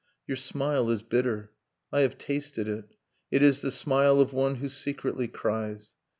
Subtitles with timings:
[0.27, 1.51] Your smile is bitter..
[1.93, 2.85] .1 have tasted it...
[2.91, 2.95] i]
[3.29, 5.93] It is the smile of one who secretly cries.